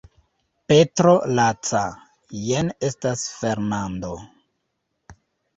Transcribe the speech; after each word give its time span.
Petro 0.71 1.11
laca, 1.39 1.81
jen 2.47 2.71
estas 2.89 3.27
Fernando. 3.43 4.15